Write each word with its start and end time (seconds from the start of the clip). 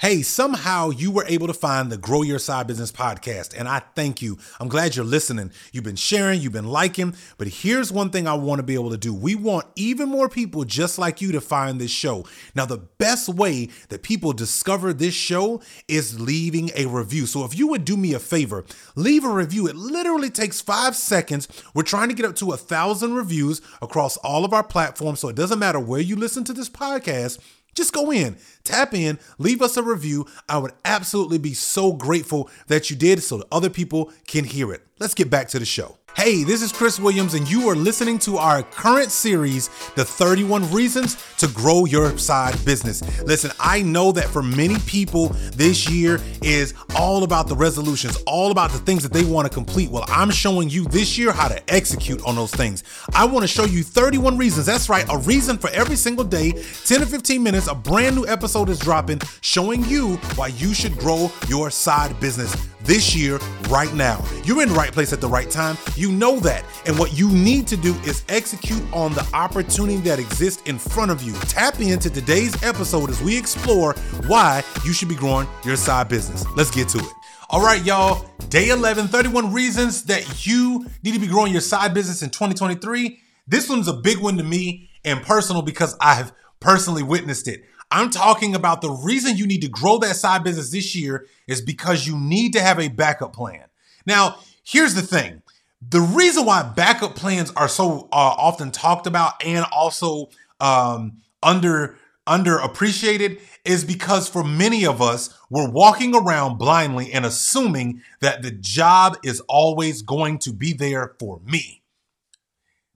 Hey, 0.00 0.22
somehow 0.22 0.88
you 0.88 1.10
were 1.10 1.26
able 1.28 1.46
to 1.46 1.52
find 1.52 1.92
the 1.92 1.98
Grow 1.98 2.22
Your 2.22 2.38
Side 2.38 2.66
Business 2.66 2.90
podcast, 2.90 3.54
and 3.54 3.68
I 3.68 3.80
thank 3.94 4.22
you. 4.22 4.38
I'm 4.58 4.68
glad 4.68 4.96
you're 4.96 5.04
listening. 5.04 5.52
You've 5.74 5.84
been 5.84 5.94
sharing, 5.94 6.40
you've 6.40 6.54
been 6.54 6.68
liking, 6.68 7.14
but 7.36 7.48
here's 7.48 7.92
one 7.92 8.08
thing 8.08 8.26
I 8.26 8.32
want 8.32 8.60
to 8.60 8.62
be 8.62 8.72
able 8.72 8.88
to 8.92 8.96
do. 8.96 9.12
We 9.12 9.34
want 9.34 9.66
even 9.76 10.08
more 10.08 10.30
people 10.30 10.64
just 10.64 10.98
like 10.98 11.20
you 11.20 11.32
to 11.32 11.40
find 11.42 11.78
this 11.78 11.90
show. 11.90 12.24
Now, 12.54 12.64
the 12.64 12.78
best 12.78 13.28
way 13.28 13.68
that 13.90 14.02
people 14.02 14.32
discover 14.32 14.94
this 14.94 15.12
show 15.12 15.60
is 15.86 16.18
leaving 16.18 16.70
a 16.76 16.86
review. 16.86 17.26
So 17.26 17.44
if 17.44 17.58
you 17.58 17.68
would 17.68 17.84
do 17.84 17.98
me 17.98 18.14
a 18.14 18.18
favor, 18.18 18.64
leave 18.96 19.22
a 19.26 19.28
review. 19.28 19.66
It 19.66 19.76
literally 19.76 20.30
takes 20.30 20.62
five 20.62 20.96
seconds. 20.96 21.46
We're 21.74 21.82
trying 21.82 22.08
to 22.08 22.14
get 22.14 22.24
up 22.24 22.36
to 22.36 22.52
a 22.52 22.56
thousand 22.56 23.16
reviews 23.16 23.60
across 23.82 24.16
all 24.16 24.46
of 24.46 24.54
our 24.54 24.64
platforms, 24.64 25.20
so 25.20 25.28
it 25.28 25.36
doesn't 25.36 25.58
matter 25.58 25.78
where 25.78 26.00
you 26.00 26.16
listen 26.16 26.42
to 26.44 26.54
this 26.54 26.70
podcast. 26.70 27.38
Just 27.74 27.92
go 27.92 28.10
in, 28.10 28.36
tap 28.64 28.94
in, 28.94 29.18
leave 29.38 29.62
us 29.62 29.76
a 29.76 29.82
review. 29.82 30.26
I 30.48 30.58
would 30.58 30.72
absolutely 30.84 31.38
be 31.38 31.54
so 31.54 31.92
grateful 31.92 32.50
that 32.66 32.90
you 32.90 32.96
did 32.96 33.22
so 33.22 33.38
that 33.38 33.46
other 33.52 33.70
people 33.70 34.12
can 34.26 34.44
hear 34.44 34.72
it. 34.72 34.86
Let's 34.98 35.14
get 35.14 35.30
back 35.30 35.48
to 35.48 35.58
the 35.58 35.64
show. 35.64 35.96
Hey, 36.16 36.42
this 36.42 36.60
is 36.60 36.72
Chris 36.72 36.98
Williams, 36.98 37.34
and 37.34 37.48
you 37.48 37.68
are 37.68 37.76
listening 37.76 38.18
to 38.20 38.36
our 38.36 38.64
current 38.64 39.12
series, 39.12 39.68
The 39.94 40.04
31 40.04 40.70
Reasons 40.72 41.16
to 41.38 41.46
Grow 41.48 41.84
Your 41.84 42.18
Side 42.18 42.62
Business. 42.64 43.00
Listen, 43.22 43.52
I 43.60 43.82
know 43.82 44.10
that 44.12 44.26
for 44.26 44.42
many 44.42 44.76
people, 44.80 45.28
this 45.54 45.88
year 45.88 46.20
is 46.42 46.74
all 46.96 47.22
about 47.22 47.46
the 47.46 47.54
resolutions, 47.54 48.18
all 48.26 48.50
about 48.50 48.72
the 48.72 48.78
things 48.78 49.04
that 49.04 49.12
they 49.12 49.24
want 49.24 49.48
to 49.48 49.54
complete. 49.54 49.88
Well, 49.88 50.04
I'm 50.08 50.32
showing 50.32 50.68
you 50.68 50.84
this 50.86 51.16
year 51.16 51.32
how 51.32 51.46
to 51.46 51.72
execute 51.72 52.22
on 52.26 52.34
those 52.34 52.50
things. 52.50 52.82
I 53.14 53.24
want 53.24 53.44
to 53.44 53.48
show 53.48 53.64
you 53.64 53.84
31 53.84 54.36
reasons. 54.36 54.66
That's 54.66 54.88
right, 54.88 55.06
a 55.08 55.18
reason 55.18 55.58
for 55.58 55.70
every 55.70 55.96
single 55.96 56.24
day, 56.24 56.50
10 56.50 57.00
to 57.00 57.06
15 57.06 57.42
minutes, 57.42 57.68
a 57.68 57.74
brand 57.74 58.16
new 58.16 58.26
episode 58.26 58.68
is 58.68 58.80
dropping, 58.80 59.20
showing 59.42 59.84
you 59.84 60.16
why 60.34 60.48
you 60.48 60.74
should 60.74 60.98
grow 60.98 61.30
your 61.48 61.70
side 61.70 62.18
business 62.18 62.54
this 62.82 63.14
year, 63.14 63.38
right 63.68 63.92
now. 63.94 64.24
You're 64.44 64.62
in 64.62 64.68
the 64.68 64.74
right 64.74 64.92
place 64.92 65.12
at 65.12 65.20
the 65.20 65.28
right 65.28 65.50
time. 65.50 65.76
You 65.96 66.12
know 66.12 66.40
that. 66.40 66.64
And 66.86 66.98
what 66.98 67.16
you 67.16 67.30
need 67.30 67.66
to 67.68 67.76
do 67.76 67.94
is 68.00 68.24
execute 68.28 68.82
on 68.92 69.12
the 69.14 69.26
opportunity 69.32 69.98
that 70.02 70.18
exists 70.18 70.62
in 70.68 70.78
front 70.78 71.10
of 71.10 71.22
you. 71.22 71.32
Tap 71.48 71.80
into 71.80 72.10
today's 72.10 72.60
episode 72.62 73.10
as 73.10 73.22
we 73.22 73.38
explore 73.38 73.94
why 74.26 74.62
you 74.84 74.92
should 74.92 75.08
be 75.08 75.14
growing 75.14 75.48
your 75.64 75.76
side 75.76 76.08
business. 76.08 76.44
Let's 76.56 76.70
get 76.70 76.88
to 76.90 76.98
it. 76.98 77.12
All 77.48 77.62
right, 77.62 77.84
y'all. 77.84 78.26
Day 78.48 78.70
11 78.70 79.08
31 79.08 79.52
reasons 79.52 80.04
that 80.04 80.46
you 80.46 80.86
need 81.02 81.14
to 81.14 81.20
be 81.20 81.26
growing 81.26 81.52
your 81.52 81.60
side 81.60 81.94
business 81.94 82.22
in 82.22 82.30
2023. 82.30 83.20
This 83.46 83.68
one's 83.68 83.88
a 83.88 83.92
big 83.92 84.18
one 84.18 84.36
to 84.38 84.44
me 84.44 84.90
and 85.04 85.22
personal 85.22 85.62
because 85.62 85.96
I've 86.00 86.32
personally 86.60 87.02
witnessed 87.02 87.48
it. 87.48 87.64
I'm 87.90 88.10
talking 88.10 88.54
about 88.54 88.82
the 88.82 88.90
reason 88.90 89.36
you 89.36 89.46
need 89.46 89.62
to 89.62 89.68
grow 89.68 89.98
that 89.98 90.16
side 90.16 90.44
business 90.44 90.70
this 90.70 90.94
year 90.94 91.26
is 91.48 91.60
because 91.60 92.06
you 92.06 92.18
need 92.18 92.52
to 92.52 92.60
have 92.60 92.78
a 92.78 92.88
backup 92.88 93.32
plan. 93.32 93.64
Now, 94.06 94.38
here's 94.64 94.94
the 94.94 95.02
thing. 95.02 95.42
The 95.88 96.00
reason 96.00 96.44
why 96.44 96.62
backup 96.62 97.16
plans 97.16 97.50
are 97.56 97.68
so 97.68 98.08
uh, 98.12 98.34
often 98.38 98.70
talked 98.70 99.06
about 99.06 99.44
and 99.44 99.64
also 99.72 100.28
um, 100.60 101.18
under 101.42 101.96
underappreciated 102.26 103.40
is 103.64 103.82
because 103.84 104.28
for 104.28 104.44
many 104.44 104.86
of 104.86 105.02
us, 105.02 105.36
we're 105.48 105.70
walking 105.70 106.14
around 106.14 106.58
blindly 106.58 107.12
and 107.12 107.26
assuming 107.26 108.02
that 108.20 108.42
the 108.42 108.50
job 108.50 109.16
is 109.24 109.40
always 109.48 110.02
going 110.02 110.38
to 110.38 110.52
be 110.52 110.72
there 110.72 111.16
for 111.18 111.40
me. 111.44 111.82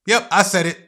Yep, 0.07 0.29
I 0.31 0.43
said 0.43 0.67
it. 0.67 0.79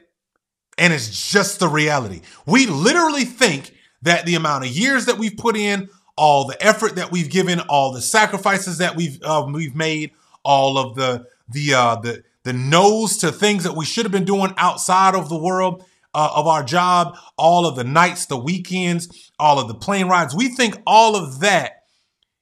And 0.77 0.93
it's 0.93 1.31
just 1.31 1.59
the 1.59 1.67
reality. 1.67 2.21
We 2.45 2.67
literally 2.67 3.25
think 3.25 3.73
that 4.07 4.25
the 4.25 4.35
amount 4.35 4.65
of 4.65 4.71
years 4.71 5.05
that 5.05 5.17
we've 5.17 5.37
put 5.37 5.55
in, 5.55 5.89
all 6.15 6.47
the 6.47 6.61
effort 6.65 6.95
that 6.95 7.11
we've 7.11 7.29
given, 7.29 7.59
all 7.61 7.93
the 7.93 8.01
sacrifices 8.01 8.79
that 8.79 8.95
we've 8.95 9.19
uh, 9.23 9.47
we've 9.51 9.75
made, 9.75 10.11
all 10.43 10.77
of 10.77 10.95
the 10.95 11.27
the 11.49 11.73
uh, 11.73 11.95
the 11.97 12.23
the 12.43 12.53
no's 12.53 13.17
to 13.17 13.31
things 13.31 13.63
that 13.63 13.75
we 13.75 13.85
should 13.85 14.05
have 14.05 14.11
been 14.11 14.25
doing 14.25 14.53
outside 14.57 15.15
of 15.15 15.29
the 15.29 15.37
world 15.37 15.83
uh, 16.13 16.31
of 16.35 16.47
our 16.47 16.63
job, 16.63 17.17
all 17.37 17.65
of 17.65 17.75
the 17.75 17.83
nights, 17.83 18.25
the 18.25 18.37
weekends, 18.37 19.31
all 19.39 19.59
of 19.59 19.67
the 19.67 19.75
plane 19.75 20.07
rides. 20.07 20.33
We 20.33 20.49
think 20.49 20.81
all 20.87 21.15
of 21.15 21.41
that 21.41 21.83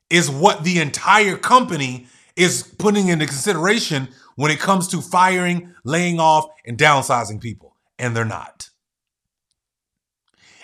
is 0.09 0.29
what 0.29 0.63
the 0.63 0.79
entire 0.79 1.35
company 1.35 2.07
is 2.35 2.63
putting 2.77 3.07
into 3.07 3.25
consideration 3.25 4.09
when 4.35 4.51
it 4.51 4.59
comes 4.59 4.87
to 4.89 5.01
firing, 5.01 5.73
laying 5.83 6.19
off, 6.19 6.45
and 6.65 6.77
downsizing 6.77 7.41
people, 7.41 7.75
and 7.97 8.15
they're 8.15 8.25
not. 8.25 8.69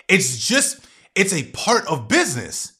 It's 0.08 0.46
just, 0.46 0.86
it's 1.14 1.32
a 1.32 1.50
part 1.52 1.86
of 1.86 2.08
business. 2.08 2.72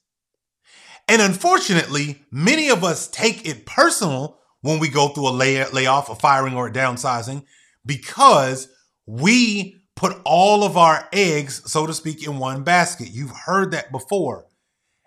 And 1.08 1.20
unfortunately, 1.20 2.22
many 2.30 2.70
of 2.70 2.84
us 2.84 3.08
take 3.08 3.46
it 3.46 3.66
personal 3.66 4.38
when 4.60 4.78
we 4.78 4.88
go 4.88 5.08
through 5.08 5.28
a 5.28 5.30
lay- 5.30 5.68
layoff, 5.70 6.08
a 6.08 6.14
firing, 6.14 6.54
or 6.54 6.68
a 6.68 6.72
downsizing 6.72 7.44
because 7.84 8.68
we 9.06 9.82
put 9.96 10.16
all 10.24 10.64
of 10.64 10.76
our 10.76 11.08
eggs, 11.12 11.62
so 11.70 11.86
to 11.86 11.92
speak, 11.92 12.26
in 12.26 12.38
one 12.38 12.62
basket. 12.62 13.08
You've 13.10 13.36
heard 13.44 13.72
that 13.72 13.92
before. 13.92 14.46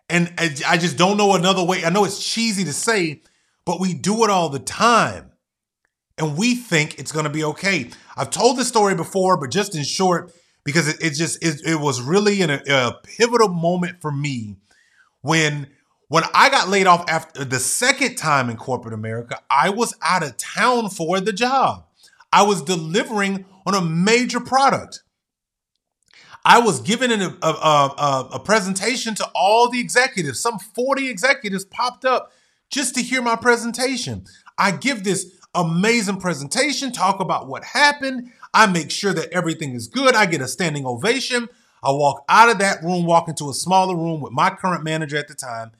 And 0.07 0.31
I 0.37 0.77
just 0.77 0.97
don't 0.97 1.17
know 1.17 1.33
another 1.33 1.63
way. 1.63 1.83
I 1.83 1.89
know 1.89 2.05
it's 2.05 2.23
cheesy 2.23 2.63
to 2.65 2.73
say, 2.73 3.23
but 3.65 3.79
we 3.79 3.93
do 3.95 4.23
it 4.23 4.29
all 4.29 4.49
the 4.49 4.59
time. 4.59 5.31
And 6.17 6.37
we 6.37 6.55
think 6.55 6.99
it's 6.99 7.11
going 7.11 7.25
to 7.25 7.31
be 7.31 7.43
okay. 7.43 7.89
I've 8.15 8.29
told 8.29 8.57
this 8.57 8.67
story 8.67 8.95
before, 8.95 9.37
but 9.37 9.49
just 9.49 9.75
in 9.75 9.83
short, 9.83 10.31
because 10.65 10.87
it, 10.87 10.97
it 10.99 11.11
just 11.11 11.41
it, 11.41 11.61
it, 11.65 11.79
was 11.79 12.01
really 12.01 12.41
a, 12.41 12.99
pivotal 13.03 13.47
moment 13.47 14.01
for 14.01 14.11
me 14.11 14.57
when 15.21 15.67
when 16.07 16.23
I 16.33 16.49
got 16.49 16.67
laid 16.67 16.87
off 16.87 17.05
after 17.07 17.45
the 17.45 17.59
second 17.59 18.15
time 18.15 18.49
in 18.49 18.57
corporate 18.57 18.93
America, 18.93 19.39
I 19.49 19.69
was 19.69 19.95
out 20.01 20.23
of 20.23 20.37
town 20.37 20.89
for 20.89 21.19
the 21.19 21.33
job. 21.33 21.85
I 22.31 22.43
was 22.43 22.61
delivering 22.61 23.45
on 23.65 23.73
a 23.73 23.81
major 23.81 24.39
product. 24.39 25.01
I 26.43 26.59
was 26.59 26.79
given 26.81 27.11
a, 27.11 27.35
a, 27.41 27.47
a, 27.47 28.29
a, 28.33 28.39
presentation 28.39 29.15
to 29.15 29.27
all 29.33 29.67
the 29.67 29.79
executives. 29.79 30.39
Some 30.39 30.59
40 30.59 31.09
executives 31.09 31.65
popped 31.65 32.05
up 32.05 32.31
just 32.69 32.93
to 32.95 33.01
hear 33.01 33.23
my 33.23 33.35
presentation. 33.35 34.25
I 34.59 34.69
give 34.71 35.03
this 35.03 35.35
amazing 35.55 36.19
presentation, 36.19 36.91
talk 36.91 37.19
about 37.19 37.47
what 37.47 37.63
happened. 37.63 38.31
I 38.55 38.67
make 38.67 38.89
sure 38.89 39.13
that 39.13 39.33
everything 39.33 39.73
is 39.73 39.87
good. 39.87 40.15
I 40.15 40.25
get 40.25 40.39
a 40.39 40.47
standing 40.47 40.85
ovation. 40.85 41.49
I 41.83 41.91
walk 41.91 42.23
out 42.29 42.49
of 42.49 42.57
that 42.59 42.81
room, 42.81 43.05
walk 43.05 43.27
into 43.27 43.49
a 43.49 43.53
smaller 43.53 43.95
room 43.95 44.21
with 44.21 44.31
my 44.31 44.49
current 44.49 44.83
manager 44.83 45.17
at 45.17 45.27
the 45.27 45.35
time, 45.35 45.73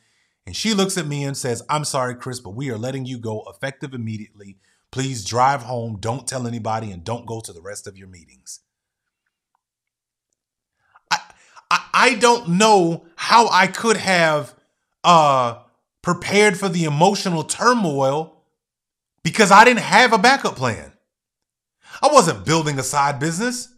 and 0.46 0.56
she 0.56 0.74
looks 0.74 0.98
at 0.98 1.08
me 1.08 1.24
and 1.24 1.38
says, 1.38 1.64
I'm 1.70 1.86
sorry, 1.86 2.16
Chris, 2.16 2.42
but 2.42 2.52
we 2.52 2.70
are 2.70 2.78
letting 2.78 3.06
you 3.06 3.18
go 3.18 3.44
effective 3.48 3.94
immediately. 3.94 4.58
Please 4.92 5.24
drive 5.24 5.64
home, 5.64 5.98
don't 6.00 6.28
tell 6.28 6.46
anybody, 6.46 6.92
and 6.92 7.04
don't 7.04 7.26
go 7.26 7.40
to 7.40 7.54
the 7.54 7.62
rest 7.62 7.88
of 7.88 7.98
your 7.98 8.10
meetings. 8.10 8.60
I, 11.10 11.20
I, 11.94 12.16
don't 12.16 12.50
know 12.50 13.06
how 13.16 13.48
I 13.50 13.68
could 13.68 13.98
have 13.98 14.54
uh, 15.04 15.60
prepared 16.02 16.58
for 16.58 16.70
the 16.70 16.84
emotional 16.84 17.44
turmoil 17.44 18.44
because 19.24 19.50
I 19.50 19.64
didn't 19.64 19.80
have 19.80 20.14
a 20.14 20.18
backup 20.18 20.56
plan. 20.56 20.92
I 22.02 22.10
wasn't 22.12 22.46
building 22.46 22.80
a 22.80 22.84
side 22.84 23.20
business. 23.20 23.74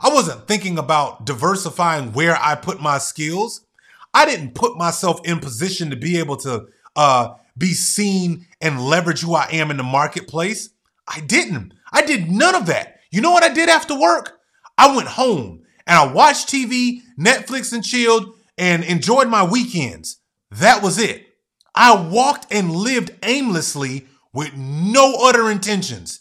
I 0.00 0.12
wasn't 0.12 0.46
thinking 0.46 0.78
about 0.78 1.24
diversifying 1.24 2.12
where 2.12 2.36
I 2.40 2.54
put 2.54 2.80
my 2.80 2.98
skills. 2.98 3.66
I 4.14 4.26
didn't 4.26 4.54
put 4.54 4.76
myself 4.76 5.20
in 5.24 5.40
position 5.40 5.90
to 5.90 5.96
be 5.96 6.18
able 6.18 6.36
to 6.38 6.66
uh, 6.96 7.34
be 7.56 7.74
seen 7.74 8.46
and 8.60 8.80
leverage 8.80 9.20
who 9.20 9.34
I 9.34 9.48
am 9.52 9.70
in 9.70 9.76
the 9.76 9.82
marketplace. 9.82 10.70
I 11.06 11.20
didn't. 11.20 11.74
I 11.92 12.02
did 12.02 12.30
none 12.30 12.54
of 12.54 12.66
that. 12.66 13.00
You 13.10 13.20
know 13.20 13.30
what 13.30 13.42
I 13.42 13.52
did 13.52 13.68
after 13.68 13.98
work? 13.98 14.38
I 14.76 14.94
went 14.94 15.08
home 15.08 15.62
and 15.86 15.98
I 15.98 16.12
watched 16.12 16.48
TV, 16.48 17.00
Netflix, 17.18 17.72
and 17.72 17.84
chilled 17.84 18.34
and 18.56 18.84
enjoyed 18.84 19.28
my 19.28 19.42
weekends. 19.44 20.20
That 20.50 20.82
was 20.82 20.98
it. 20.98 21.26
I 21.74 22.08
walked 22.08 22.52
and 22.52 22.70
lived 22.70 23.12
aimlessly 23.22 24.06
with 24.32 24.56
no 24.56 25.14
other 25.22 25.50
intentions 25.50 26.20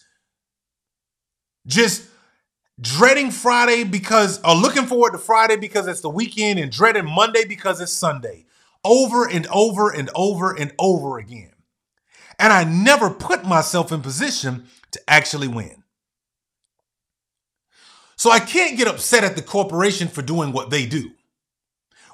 just 1.68 2.08
dreading 2.80 3.32
Friday 3.32 3.84
because, 3.84 4.42
or 4.44 4.56
looking 4.56 4.86
forward 4.86 5.12
to 5.12 5.18
Friday 5.18 5.58
because 5.58 5.88
it's 5.88 6.02
the 6.02 6.10
weekend 6.10 6.60
and 6.60 6.72
dreading 6.72 7.06
Monday 7.06 7.46
because 7.46 7.82
it's 7.82 7.92
Sunday 7.92 8.46
over 8.84 9.28
and 9.28 9.48
over 9.48 9.90
and 9.90 10.10
over 10.16 10.54
and 10.54 10.72
over 10.80 11.18
again. 11.18 11.52
And 12.40 12.54
I 12.54 12.64
never 12.64 13.10
put 13.10 13.46
myself 13.46 13.92
in 13.92 14.02
position 14.02 14.68
to 14.92 15.02
actually 15.08 15.48
win. 15.48 15.84
So 18.16 18.32
I 18.32 18.40
can't 18.40 18.78
get 18.78 18.88
upset 18.88 19.24
at 19.24 19.36
the 19.36 19.42
corporation 19.42 20.08
for 20.08 20.22
doing 20.22 20.52
what 20.52 20.70
they 20.70 20.86
do 20.86 21.12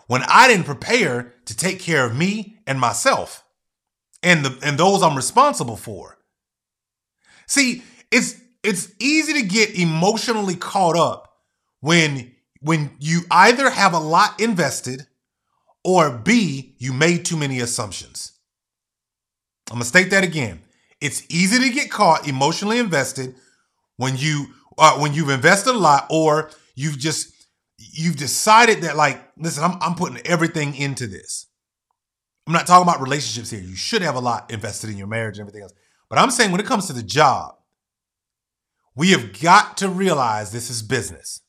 when 0.07 0.23
I 0.27 0.47
didn't 0.47 0.65
prepare 0.65 1.33
to 1.45 1.55
take 1.55 1.79
care 1.79 2.05
of 2.05 2.15
me 2.15 2.57
and 2.67 2.79
myself 2.79 3.43
and 4.21 4.43
the 4.43 4.57
and 4.65 4.77
those 4.77 5.01
I'm 5.01 5.15
responsible 5.15 5.77
for. 5.77 6.17
See, 7.47 7.83
it's 8.11 8.39
it's 8.63 8.93
easy 8.99 9.33
to 9.33 9.47
get 9.47 9.77
emotionally 9.77 10.55
caught 10.55 10.97
up 10.97 11.33
when 11.81 12.31
when 12.61 12.91
you 12.99 13.21
either 13.29 13.69
have 13.69 13.93
a 13.93 13.99
lot 13.99 14.39
invested 14.39 15.05
or 15.83 16.09
B, 16.09 16.75
you 16.77 16.93
made 16.93 17.25
too 17.25 17.35
many 17.35 17.59
assumptions. 17.59 18.31
I'm 19.69 19.75
gonna 19.75 19.85
state 19.85 20.11
that 20.11 20.23
again. 20.23 20.61
It's 21.01 21.23
easy 21.29 21.59
to 21.59 21.73
get 21.73 21.91
caught 21.91 22.27
emotionally 22.27 22.79
invested 22.79 23.35
when 23.97 24.15
you 24.15 24.47
uh, 24.77 24.97
when 24.97 25.13
you've 25.13 25.29
invested 25.29 25.75
a 25.75 25.77
lot, 25.77 26.07
or 26.09 26.49
you've 26.75 26.97
just 26.97 27.47
you've 27.77 28.15
decided 28.15 28.81
that 28.83 28.95
like, 28.95 29.21
listen, 29.37 29.63
I'm 29.63 29.77
I'm 29.81 29.95
putting 29.95 30.25
everything 30.25 30.75
into 30.75 31.07
this. 31.07 31.47
I'm 32.47 32.53
not 32.53 32.67
talking 32.67 32.87
about 32.87 33.01
relationships 33.01 33.49
here. 33.49 33.61
You 33.61 33.75
should 33.75 34.01
have 34.01 34.15
a 34.15 34.19
lot 34.19 34.51
invested 34.51 34.89
in 34.89 34.97
your 34.97 35.07
marriage 35.07 35.37
and 35.37 35.47
everything 35.47 35.63
else. 35.63 35.73
But 36.09 36.19
I'm 36.19 36.31
saying 36.31 36.51
when 36.51 36.61
it 36.61 36.67
comes 36.67 36.87
to 36.87 36.93
the 36.93 37.03
job, 37.03 37.55
we 38.95 39.11
have 39.11 39.39
got 39.39 39.77
to 39.77 39.89
realize 39.89 40.51
this 40.51 40.69
is 40.69 40.81
business. 40.81 41.41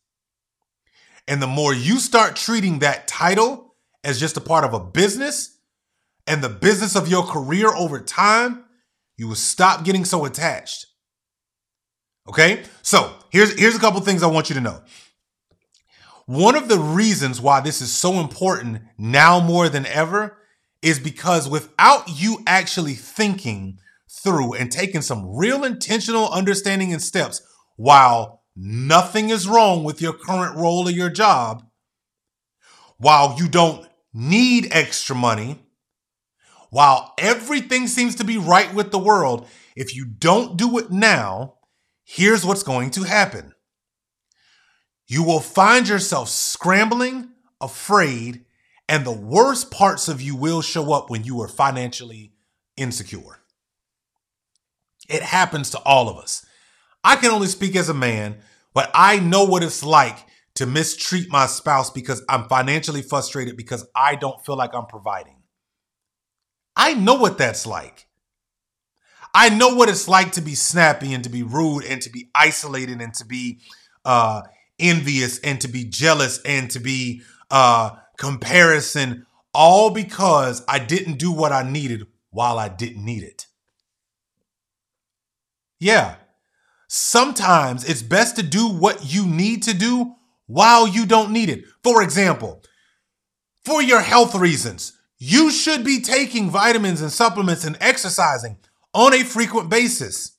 And 1.26 1.40
the 1.40 1.46
more 1.46 1.72
you 1.74 1.98
start 1.98 2.36
treating 2.36 2.80
that 2.80 3.08
title 3.08 3.74
as 4.02 4.20
just 4.20 4.36
a 4.36 4.40
part 4.40 4.64
of 4.64 4.74
a 4.74 4.80
business 4.80 5.58
and 6.26 6.42
the 6.42 6.48
business 6.48 6.96
of 6.96 7.08
your 7.08 7.22
career 7.22 7.68
over 7.68 8.00
time, 8.00 8.64
you 9.16 9.28
will 9.28 9.34
stop 9.34 9.84
getting 9.84 10.04
so 10.04 10.24
attached. 10.24 10.86
Okay? 12.28 12.64
So 12.82 13.14
here's, 13.30 13.58
here's 13.58 13.76
a 13.76 13.80
couple 13.80 14.00
things 14.00 14.22
I 14.22 14.26
want 14.26 14.48
you 14.48 14.54
to 14.54 14.60
know. 14.60 14.82
One 16.26 16.54
of 16.54 16.68
the 16.68 16.78
reasons 16.78 17.40
why 17.40 17.60
this 17.60 17.82
is 17.82 17.92
so 17.92 18.14
important 18.14 18.82
now 18.96 19.40
more 19.40 19.68
than 19.68 19.84
ever 19.86 20.38
is 20.80 20.98
because 20.98 21.48
without 21.48 22.04
you 22.08 22.38
actually 22.46 22.94
thinking 22.94 23.78
through 24.22 24.54
and 24.54 24.70
taking 24.70 25.02
some 25.02 25.36
real 25.36 25.64
intentional 25.64 26.30
understanding 26.30 26.92
and 26.92 27.02
steps 27.02 27.42
while 27.76 28.42
nothing 28.56 29.30
is 29.30 29.48
wrong 29.48 29.84
with 29.84 30.00
your 30.00 30.12
current 30.12 30.56
role 30.56 30.86
or 30.88 30.90
your 30.90 31.10
job, 31.10 31.64
while 32.98 33.36
you 33.38 33.48
don't 33.48 33.88
need 34.12 34.68
extra 34.70 35.16
money, 35.16 35.58
while 36.70 37.12
everything 37.18 37.86
seems 37.86 38.14
to 38.16 38.24
be 38.24 38.38
right 38.38 38.72
with 38.74 38.90
the 38.90 38.98
world, 38.98 39.46
if 39.76 39.94
you 39.94 40.04
don't 40.04 40.56
do 40.56 40.78
it 40.78 40.90
now, 40.90 41.54
here's 42.04 42.44
what's 42.44 42.62
going 42.62 42.90
to 42.90 43.02
happen. 43.02 43.52
You 45.06 45.22
will 45.22 45.40
find 45.40 45.88
yourself 45.88 46.28
scrambling, 46.28 47.30
afraid, 47.60 48.44
and 48.88 49.04
the 49.04 49.12
worst 49.12 49.70
parts 49.70 50.08
of 50.08 50.20
you 50.20 50.36
will 50.36 50.62
show 50.62 50.92
up 50.92 51.10
when 51.10 51.24
you 51.24 51.40
are 51.40 51.48
financially 51.48 52.32
insecure. 52.76 53.43
It 55.08 55.22
happens 55.22 55.70
to 55.70 55.78
all 55.80 56.08
of 56.08 56.16
us. 56.16 56.44
I 57.02 57.16
can 57.16 57.30
only 57.30 57.48
speak 57.48 57.76
as 57.76 57.88
a 57.88 57.94
man, 57.94 58.38
but 58.72 58.90
I 58.94 59.18
know 59.18 59.44
what 59.44 59.62
it's 59.62 59.84
like 59.84 60.18
to 60.54 60.66
mistreat 60.66 61.30
my 61.30 61.46
spouse 61.46 61.90
because 61.90 62.22
I'm 62.28 62.48
financially 62.48 63.02
frustrated 63.02 63.56
because 63.56 63.86
I 63.94 64.14
don't 64.14 64.44
feel 64.44 64.56
like 64.56 64.74
I'm 64.74 64.86
providing. 64.86 65.42
I 66.76 66.94
know 66.94 67.14
what 67.14 67.38
that's 67.38 67.66
like. 67.66 68.06
I 69.34 69.48
know 69.48 69.74
what 69.74 69.88
it's 69.88 70.06
like 70.06 70.32
to 70.32 70.40
be 70.40 70.54
snappy 70.54 71.12
and 71.12 71.24
to 71.24 71.30
be 71.30 71.42
rude 71.42 71.84
and 71.84 72.00
to 72.02 72.10
be 72.10 72.30
isolated 72.34 73.00
and 73.00 73.12
to 73.14 73.26
be 73.26 73.60
uh, 74.04 74.42
envious 74.78 75.40
and 75.40 75.60
to 75.60 75.68
be 75.68 75.84
jealous 75.84 76.40
and 76.44 76.70
to 76.70 76.78
be 76.78 77.22
uh, 77.50 77.96
comparison, 78.16 79.26
all 79.52 79.90
because 79.90 80.64
I 80.68 80.78
didn't 80.78 81.18
do 81.18 81.32
what 81.32 81.50
I 81.50 81.68
needed 81.68 82.06
while 82.30 82.58
I 82.58 82.68
didn't 82.68 83.04
need 83.04 83.24
it. 83.24 83.46
Yeah, 85.84 86.14
sometimes 86.88 87.84
it's 87.84 88.00
best 88.00 88.36
to 88.36 88.42
do 88.42 88.66
what 88.68 89.12
you 89.12 89.26
need 89.26 89.64
to 89.64 89.74
do 89.74 90.14
while 90.46 90.88
you 90.88 91.04
don't 91.04 91.30
need 91.30 91.50
it. 91.50 91.66
For 91.82 92.02
example, 92.02 92.62
for 93.66 93.82
your 93.82 94.00
health 94.00 94.34
reasons, 94.34 94.94
you 95.18 95.50
should 95.50 95.84
be 95.84 96.00
taking 96.00 96.48
vitamins 96.48 97.02
and 97.02 97.12
supplements 97.12 97.66
and 97.66 97.76
exercising 97.82 98.56
on 98.94 99.12
a 99.12 99.24
frequent 99.24 99.68
basis. 99.68 100.38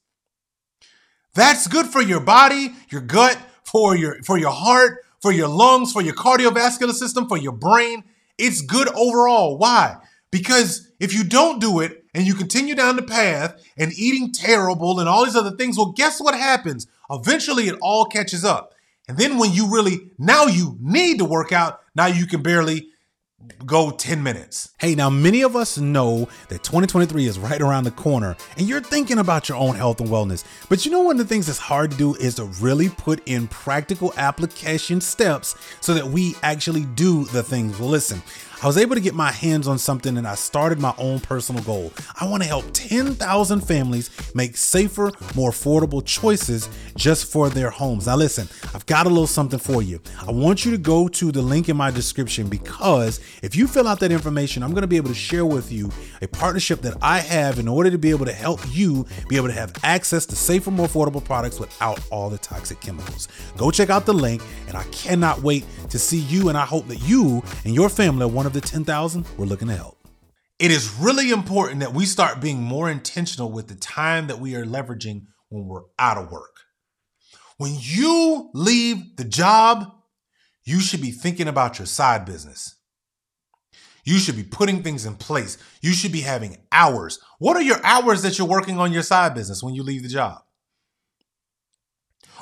That's 1.36 1.68
good 1.68 1.86
for 1.86 2.01
your 2.01 2.21
body, 2.21 2.74
your 2.89 3.01
gut, 3.01 3.38
for 3.65 3.95
your 3.95 4.24
for 4.24 4.39
your 4.39 4.50
heart, 4.50 5.06
for 5.21 5.31
your 5.31 5.48
lungs, 5.48 5.91
for 5.91 6.01
your 6.01 6.15
cardiovascular 6.15 6.94
system, 6.94 7.27
for 7.27 7.38
your 7.38 7.51
brain. 7.51 8.03
It's 8.39 8.62
good 8.62 8.88
overall. 8.95 9.59
Why? 9.59 9.98
Because 10.31 10.89
if 11.00 11.13
you 11.13 11.24
don't 11.24 11.62
do 11.62 11.81
it 11.81 12.04
and 12.15 12.25
you 12.25 12.33
continue 12.33 12.73
down 12.73 12.95
the 12.95 13.03
path 13.03 13.62
and 13.77 13.91
eating 13.94 14.31
terrible 14.31 15.00
and 15.01 15.09
all 15.09 15.25
these 15.25 15.35
other 15.35 15.51
things, 15.51 15.77
well, 15.77 15.91
guess 15.91 16.21
what 16.21 16.33
happens? 16.33 16.88
Eventually 17.12 17.65
it 17.65 17.77
all 17.81 18.06
catches 18.06 18.45
up. 18.45 18.73
And 19.07 19.17
then 19.17 19.38
when 19.38 19.51
you 19.51 19.71
really, 19.71 20.09
now 20.17 20.45
you 20.45 20.77
need 20.79 21.19
to 21.19 21.25
work 21.25 21.51
out, 21.51 21.81
now 21.94 22.07
you 22.07 22.25
can 22.25 22.41
barely 22.41 22.88
go 23.65 23.91
10 23.91 24.23
minutes. 24.23 24.73
Hey, 24.79 24.95
now 24.95 25.09
many 25.09 25.41
of 25.41 25.57
us 25.57 25.77
know 25.77 26.29
that 26.47 26.63
2023 26.63 27.25
is 27.25 27.38
right 27.38 27.62
around 27.62 27.83
the 27.83 27.91
corner 27.91 28.38
and 28.57 28.67
you're 28.67 28.81
thinking 28.81 29.19
about 29.19 29.50
your 29.50 29.57
own 29.57 29.75
health 29.75 30.00
and 30.00 30.09
wellness. 30.09 30.45
But 30.69 30.85
you 30.85 30.91
know, 30.91 31.01
one 31.01 31.19
of 31.19 31.27
the 31.27 31.33
things 31.33 31.47
that's 31.47 31.59
hard 31.59 31.91
to 31.91 31.97
do 31.97 32.15
is 32.15 32.35
to 32.35 32.45
really 32.45 32.89
put 32.89 33.21
in 33.27 33.47
practical 33.50 34.13
application 34.15 35.01
steps 35.01 35.56
so 35.81 35.94
that 35.94 36.06
we 36.06 36.35
actually 36.44 36.85
do 36.85 37.25
the 37.25 37.44
things. 37.44 37.77
Well, 37.77 37.89
listen, 37.89 38.23
I 38.63 38.67
was 38.67 38.77
able 38.77 38.95
to 38.95 39.01
get 39.01 39.13
my 39.13 39.31
hands 39.31 39.67
on 39.67 39.77
something 39.77 40.17
and 40.17 40.25
I 40.25 40.35
started 40.35 40.79
my 40.79 40.93
own 40.97 41.19
personal 41.19 41.61
goal. 41.63 41.91
I 42.19 42.27
want 42.27 42.41
to 42.41 42.47
help 42.47 42.65
10,000 42.71 43.59
families 43.61 44.09
make 44.33 44.55
safer, 44.55 45.11
more 45.35 45.51
affordable 45.51 46.03
choices 46.05 46.69
just 46.95 47.31
for 47.31 47.49
their 47.49 47.69
homes. 47.69 48.07
Now, 48.07 48.15
listen, 48.15 48.47
I've 48.73 48.85
got 48.85 49.07
a 49.07 49.09
little 49.09 49.27
something 49.27 49.59
for 49.59 49.83
you. 49.83 49.99
I 50.25 50.31
want 50.31 50.63
you 50.63 50.71
to 50.71 50.77
go 50.77 51.07
to 51.09 51.31
the 51.31 51.41
link 51.41 51.67
in 51.67 51.75
my 51.75 51.91
description 51.91 52.47
because 52.47 53.19
if 53.43 53.55
you 53.55 53.67
fill 53.67 53.87
out 53.87 53.99
that 53.99 54.11
information, 54.11 54.63
I'm 54.63 54.71
going 54.71 54.81
to 54.81 54.87
be 54.87 54.97
able 54.97 55.09
to 55.09 55.15
share 55.15 55.45
with 55.45 55.71
you 55.71 55.91
a 56.21 56.27
partnership 56.27 56.81
that 56.81 56.97
I 57.01 57.19
have 57.19 57.59
in 57.59 57.67
order 57.67 57.91
to 57.91 57.97
be 57.97 58.09
able 58.09 58.25
to 58.25 58.33
help 58.33 58.61
you 58.71 59.05
be 59.27 59.35
able 59.35 59.47
to 59.47 59.53
have 59.53 59.73
access 59.83 60.25
to 60.27 60.35
safer, 60.35 60.71
more 60.71 60.87
affordable 60.87 61.23
products 61.23 61.59
without 61.59 61.99
all 62.09 62.29
the 62.29 62.37
toxic 62.37 62.79
chemicals. 62.79 63.27
Go 63.57 63.69
check 63.69 63.89
out 63.89 64.05
the 64.05 64.13
link, 64.13 64.41
and 64.67 64.77
I 64.77 64.83
cannot 64.85 65.41
wait 65.41 65.65
to 65.89 65.99
see 65.99 66.19
you. 66.19 66.49
And 66.49 66.57
I 66.57 66.65
hope 66.65 66.87
that 66.87 67.01
you 67.01 67.43
and 67.65 67.75
your 67.75 67.89
family 67.89 68.25
are 68.25 68.29
one 68.45 68.56
of 68.56 68.62
the 68.62 68.62
10,000 68.62 69.25
we're 69.38 69.45
looking 69.47 69.69
to 69.69 69.75
help. 69.75 69.97
It 70.59 70.69
is 70.69 70.94
really 71.00 71.31
important 71.31 71.80
that 71.80 71.95
we 71.95 72.06
start 72.06 72.42
being 72.42 72.62
more 72.62 72.92
intentional 72.92 73.51
with 73.51 73.69
the 73.69 73.75
time 73.75 74.27
that 74.27 74.38
we 74.38 74.56
are 74.56 74.63
leveraging 74.63 75.24
when 75.50 75.65
we're 75.65 75.86
out 75.97 76.19
of 76.19 76.31
work. 76.31 76.59
When 77.57 77.75
you 77.80 78.51
leave 78.53 79.18
the 79.18 79.24
job, 79.24 79.92
you 80.63 80.80
should 80.80 81.01
be 81.01 81.09
thinking 81.09 81.47
about 81.47 81.80
your 81.80 81.88
side 81.88 82.24
business. 82.24 82.75
You 84.03 84.19
should 84.19 84.36
be 84.36 84.44
putting 84.44 84.83
things 84.83 85.07
in 85.07 85.15
place. 85.15 85.57
You 85.81 85.94
should 85.94 86.12
be 86.12 86.21
having 86.21 86.57
hours. 86.72 87.17
What 87.39 87.58
are 87.58 87.63
your 87.63 87.84
hours 87.84 88.22
that 88.22 88.38
you're 88.38 88.48
working 88.48 88.77
on 88.77 88.93
your 88.93 89.01
side 89.01 89.34
business 89.34 89.63
when 89.63 89.74
you 89.74 89.81
leave 89.81 90.03
the 90.03 90.10
job? 90.10 90.43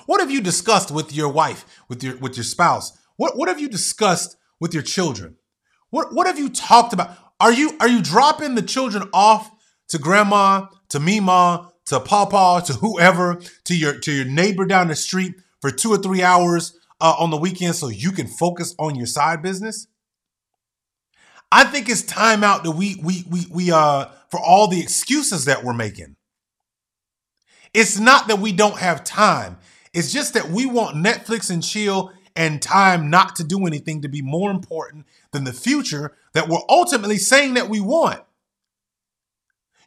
What 0.06 0.20
have 0.20 0.32
you 0.32 0.42
discussed 0.42 0.92
with 0.92 1.14
your 1.14 1.30
wife, 1.30 1.66
with 1.88 2.04
your 2.04 2.18
with 2.18 2.36
your 2.36 2.44
spouse? 2.44 2.92
What 3.16 3.38
what 3.38 3.48
have 3.48 3.62
you 3.62 3.70
discussed 3.70 4.36
with 4.60 4.74
your 4.74 4.84
children? 4.84 5.38
What 5.94 6.12
what 6.12 6.26
have 6.26 6.40
you 6.40 6.50
talked 6.50 6.92
about? 6.92 7.16
Are 7.40 7.54
you 7.54 7.78
are 7.80 7.88
you 7.88 8.02
dropping 8.02 8.56
the 8.56 8.64
children 8.64 9.08
off 9.14 9.52
to 9.90 10.00
grandma, 10.00 10.66
to 10.90 11.00
mima, 11.00 11.72
to 11.86 12.00
papa, 12.00 12.66
to 12.66 12.74
whoever, 12.74 13.40
to 13.66 13.78
your 13.78 14.00
to 14.00 14.12
your 14.12 14.26
neighbor 14.26 14.66
down 14.66 14.88
the 14.88 14.96
street 14.96 15.36
for 15.62 15.70
two 15.70 15.92
or 15.92 16.00
three 16.00 16.24
hours 16.24 16.76
uh, 17.00 17.14
on 17.20 17.30
the 17.30 17.38
weekend 17.38 17.76
so 17.76 17.90
you 17.90 18.12
can 18.12 18.26
focus 18.26 18.74
on 18.80 18.96
your 18.96 19.06
side 19.06 19.44
business? 19.44 19.86
I 21.52 21.64
think 21.66 21.88
it's 21.88 22.02
time 22.02 22.44
out 22.44 22.64
that 22.64 22.72
we 22.72 22.96
we 22.96 23.24
we 23.30 23.46
we 23.52 23.72
uh 23.72 24.08
for 24.32 24.40
all 24.40 24.68
the 24.68 24.82
excuses 24.82 25.46
that 25.46 25.64
we're 25.64 25.76
making. 25.76 26.16
It's 27.72 28.00
not 28.00 28.30
that 28.30 28.40
we 28.40 28.52
don't 28.52 28.80
have 28.80 29.04
time. 29.04 29.60
It's 29.94 30.12
just 30.12 30.34
that 30.34 30.50
we 30.50 30.66
want 30.66 30.96
Netflix 30.96 31.52
and 31.52 31.64
chill 31.64 32.12
and 32.36 32.62
time 32.62 33.10
not 33.10 33.36
to 33.36 33.44
do 33.44 33.66
anything 33.66 34.02
to 34.02 34.10
be 34.10 34.22
more 34.22 34.52
important 34.52 35.06
than 35.32 35.44
the 35.44 35.54
future 35.54 36.14
that 36.34 36.48
we're 36.48 36.60
ultimately 36.70 37.18
saying 37.18 37.54
that 37.54 37.70
we 37.70 37.80
want. 37.80 38.22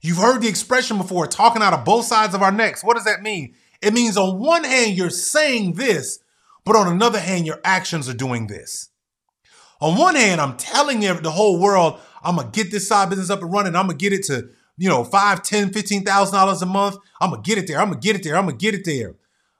You've 0.00 0.18
heard 0.18 0.40
the 0.42 0.48
expression 0.48 0.98
before, 0.98 1.26
talking 1.26 1.62
out 1.62 1.72
of 1.72 1.84
both 1.84 2.04
sides 2.04 2.34
of 2.34 2.42
our 2.42 2.52
necks. 2.52 2.84
What 2.84 2.96
does 2.96 3.06
that 3.06 3.22
mean? 3.22 3.54
It 3.82 3.92
means 3.92 4.16
on 4.16 4.38
one 4.38 4.64
hand, 4.64 4.96
you're 4.96 5.10
saying 5.10 5.72
this, 5.72 6.20
but 6.64 6.76
on 6.76 6.86
another 6.86 7.18
hand, 7.18 7.46
your 7.46 7.60
actions 7.64 8.08
are 8.08 8.14
doing 8.14 8.46
this. 8.46 8.90
On 9.80 9.98
one 9.98 10.14
hand, 10.14 10.40
I'm 10.40 10.56
telling 10.56 11.00
the 11.00 11.30
whole 11.30 11.60
world, 11.60 12.00
I'm 12.22 12.36
gonna 12.36 12.50
get 12.50 12.70
this 12.70 12.88
side 12.88 13.10
business 13.10 13.30
up 13.30 13.42
and 13.42 13.52
running. 13.52 13.76
I'm 13.76 13.86
gonna 13.86 13.98
get 13.98 14.12
it 14.12 14.24
to, 14.24 14.48
you 14.78 14.88
know, 14.88 15.04
five, 15.04 15.42
ten, 15.42 15.72
fifteen 15.72 16.04
thousand 16.04 16.34
dollars 16.34 16.62
a 16.62 16.66
month. 16.66 16.96
I'm 17.20 17.30
gonna 17.30 17.42
get 17.42 17.58
it 17.58 17.66
there. 17.66 17.78
I'm 17.78 17.88
gonna 17.88 18.00
get 18.00 18.16
it 18.16 18.22
there. 18.22 18.36
I'm 18.36 18.46
gonna 18.46 18.56
get 18.56 18.74
it 18.74 18.84
there. 18.84 19.14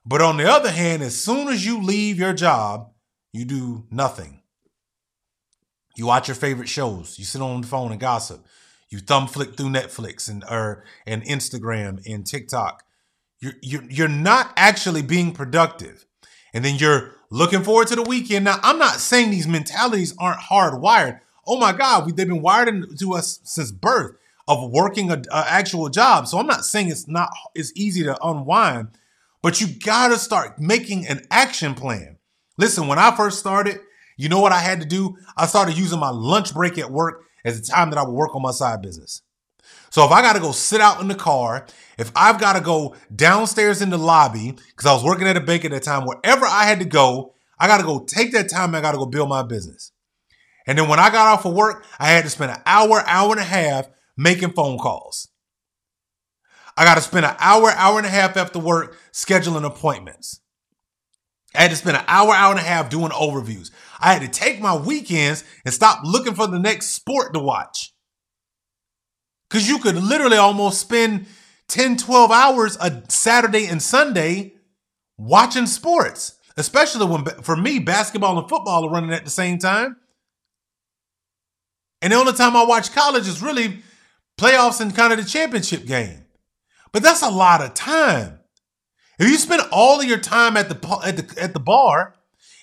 But 0.06 0.22
on 0.22 0.36
the 0.36 0.48
other 0.48 0.70
hand, 0.70 1.02
as 1.02 1.20
soon 1.20 1.48
as 1.48 1.66
you 1.66 1.82
leave 1.82 2.18
your 2.18 2.32
job, 2.32 2.92
you 3.32 3.44
do 3.44 3.86
nothing. 3.90 4.42
You 5.96 6.06
watch 6.06 6.28
your 6.28 6.34
favorite 6.36 6.68
shows. 6.68 7.18
You 7.18 7.24
sit 7.24 7.42
on 7.42 7.62
the 7.62 7.66
phone 7.66 7.90
and 7.90 8.00
gossip. 8.00 8.46
You 8.88 9.00
thumb 9.00 9.26
flick 9.26 9.56
through 9.56 9.70
Netflix 9.70 10.28
and 10.28 10.44
or 10.48 10.84
and 11.06 11.24
Instagram 11.24 12.00
and 12.06 12.24
TikTok. 12.24 12.84
You're 13.40 13.54
you're 13.62 13.90
you're 13.90 14.08
not 14.08 14.52
actually 14.56 15.02
being 15.02 15.32
productive. 15.32 16.06
And 16.54 16.64
then 16.64 16.76
you're 16.76 17.12
looking 17.30 17.62
forward 17.62 17.88
to 17.88 17.96
the 17.96 18.02
weekend. 18.02 18.44
Now, 18.44 18.58
I'm 18.62 18.78
not 18.78 18.94
saying 19.00 19.30
these 19.30 19.48
mentalities 19.48 20.14
aren't 20.18 20.40
hardwired. 20.40 21.20
oh 21.46 21.58
my 21.58 21.72
God, 21.72 22.06
we, 22.06 22.12
they've 22.12 22.26
been 22.26 22.42
wired 22.42 22.68
into 22.68 23.12
us 23.12 23.40
since 23.42 23.70
birth 23.70 24.16
of 24.48 24.70
working 24.70 25.10
a, 25.10 25.20
a 25.32 25.44
actual 25.50 25.88
job. 25.88 26.26
So 26.28 26.38
I'm 26.38 26.46
not 26.46 26.64
saying 26.64 26.88
it's 26.88 27.08
not 27.08 27.30
it's 27.54 27.72
easy 27.74 28.04
to 28.04 28.16
unwind, 28.24 28.88
but 29.46 29.60
you 29.60 29.68
gotta 29.68 30.18
start 30.18 30.58
making 30.58 31.06
an 31.06 31.24
action 31.30 31.72
plan. 31.72 32.18
Listen, 32.58 32.88
when 32.88 32.98
I 32.98 33.14
first 33.14 33.38
started, 33.38 33.78
you 34.16 34.28
know 34.28 34.40
what 34.40 34.50
I 34.50 34.58
had 34.58 34.80
to 34.80 34.86
do? 34.88 35.18
I 35.36 35.46
started 35.46 35.78
using 35.78 36.00
my 36.00 36.10
lunch 36.10 36.52
break 36.52 36.78
at 36.78 36.90
work 36.90 37.22
as 37.44 37.60
the 37.60 37.64
time 37.64 37.90
that 37.90 37.96
I 37.96 38.02
would 38.02 38.10
work 38.10 38.34
on 38.34 38.42
my 38.42 38.50
side 38.50 38.82
business. 38.82 39.22
So 39.90 40.04
if 40.04 40.10
I 40.10 40.20
got 40.20 40.32
to 40.32 40.40
go 40.40 40.50
sit 40.50 40.80
out 40.80 41.00
in 41.00 41.06
the 41.06 41.14
car, 41.14 41.64
if 41.96 42.10
I've 42.16 42.40
got 42.40 42.54
to 42.54 42.60
go 42.60 42.96
downstairs 43.14 43.82
in 43.82 43.90
the 43.90 43.98
lobby, 43.98 44.50
because 44.50 44.86
I 44.86 44.92
was 44.92 45.04
working 45.04 45.28
at 45.28 45.36
a 45.36 45.40
bank 45.40 45.64
at 45.64 45.70
that 45.70 45.84
time, 45.84 46.06
wherever 46.06 46.44
I 46.44 46.64
had 46.64 46.80
to 46.80 46.84
go, 46.84 47.32
I 47.56 47.68
got 47.68 47.78
to 47.78 47.84
go 47.84 48.00
take 48.00 48.32
that 48.32 48.50
time. 48.50 48.74
I 48.74 48.80
got 48.80 48.92
to 48.92 48.98
go 48.98 49.06
build 49.06 49.28
my 49.28 49.44
business. 49.44 49.92
And 50.66 50.76
then 50.76 50.88
when 50.88 50.98
I 50.98 51.08
got 51.10 51.28
off 51.28 51.44
of 51.44 51.54
work, 51.54 51.84
I 52.00 52.08
had 52.08 52.24
to 52.24 52.30
spend 52.30 52.50
an 52.50 52.62
hour, 52.66 53.04
hour 53.06 53.30
and 53.30 53.40
a 53.40 53.44
half 53.44 53.88
making 54.16 54.54
phone 54.54 54.76
calls. 54.76 55.28
I 56.76 56.84
got 56.84 56.96
to 56.96 57.00
spend 57.00 57.24
an 57.24 57.36
hour, 57.38 57.70
hour 57.70 57.98
and 57.98 58.06
a 58.06 58.10
half 58.10 58.36
after 58.36 58.58
work 58.58 58.96
scheduling 59.12 59.64
appointments. 59.64 60.40
I 61.54 61.62
had 61.62 61.70
to 61.70 61.76
spend 61.76 61.96
an 61.96 62.04
hour, 62.06 62.34
hour 62.34 62.50
and 62.50 62.60
a 62.60 62.64
half 62.64 62.90
doing 62.90 63.12
overviews. 63.12 63.70
I 63.98 64.12
had 64.12 64.22
to 64.22 64.28
take 64.28 64.60
my 64.60 64.76
weekends 64.76 65.42
and 65.64 65.72
stop 65.72 66.00
looking 66.04 66.34
for 66.34 66.46
the 66.46 66.58
next 66.58 66.88
sport 66.88 67.32
to 67.32 67.40
watch. 67.40 67.94
Because 69.48 69.68
you 69.68 69.78
could 69.78 69.96
literally 69.96 70.36
almost 70.36 70.80
spend 70.80 71.26
10, 71.68 71.96
12 71.96 72.30
hours 72.30 72.76
a 72.80 73.02
Saturday 73.08 73.66
and 73.66 73.82
Sunday 73.82 74.54
watching 75.16 75.66
sports, 75.66 76.34
especially 76.58 77.06
when, 77.06 77.24
for 77.24 77.56
me, 77.56 77.78
basketball 77.78 78.38
and 78.38 78.48
football 78.48 78.84
are 78.84 78.90
running 78.90 79.12
at 79.12 79.24
the 79.24 79.30
same 79.30 79.58
time. 79.58 79.96
And 82.02 82.12
the 82.12 82.16
only 82.16 82.34
time 82.34 82.54
I 82.54 82.64
watch 82.64 82.92
college 82.92 83.26
is 83.26 83.40
really 83.40 83.82
playoffs 84.38 84.80
and 84.80 84.94
kind 84.94 85.12
of 85.12 85.18
the 85.18 85.24
championship 85.24 85.86
game. 85.86 86.25
But 86.96 87.02
that's 87.02 87.20
a 87.20 87.28
lot 87.28 87.60
of 87.60 87.74
time. 87.74 88.38
If 89.18 89.28
you 89.28 89.36
spend 89.36 89.60
all 89.70 90.00
of 90.00 90.06
your 90.06 90.16
time 90.16 90.56
at 90.56 90.70
the 90.70 91.00
at 91.04 91.18
the 91.18 91.42
at 91.42 91.52
the 91.52 91.60
bar, 91.60 92.14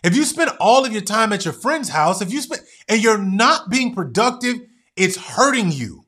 if 0.04 0.16
you 0.16 0.24
spend 0.24 0.50
all 0.60 0.84
of 0.84 0.92
your 0.92 1.04
time 1.04 1.32
at 1.34 1.46
your 1.46 1.54
friend's 1.54 1.90
house, 1.90 2.20
if 2.20 2.34
you 2.34 2.42
spend 2.42 2.64
and 2.90 3.00
you're 3.00 3.20
not 3.20 3.70
being 3.70 3.94
productive, 3.94 4.56
it's 4.96 5.18
hurting 5.18 5.72
you. 5.72 6.06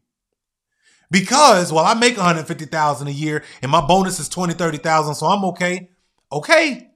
Because 1.12 1.72
well, 1.72 1.86
I 1.86 1.94
make 1.94 2.18
150,000 2.18 3.08
a 3.08 3.12
year 3.12 3.44
and 3.62 3.72
my 3.72 3.86
bonus 3.86 4.20
is 4.20 4.28
20, 4.28 4.56
30,000, 4.56 5.14
so 5.14 5.28
I'm 5.28 5.46
okay. 5.46 5.92
Okay. 6.32 6.90